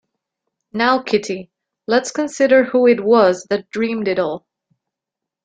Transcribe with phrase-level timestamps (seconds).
[0.73, 1.51] Now, Kitty,
[1.85, 4.47] let’s consider who it was that dreamed it all.